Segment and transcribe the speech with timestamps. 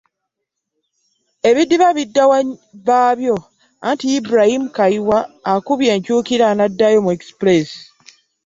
[1.49, 2.39] Ebidiba bidda wa
[2.87, 3.35] baabyo
[3.87, 5.19] anti Ibrahim Kayiwa
[5.51, 7.69] akubye enkyukira n'addayo mu Express.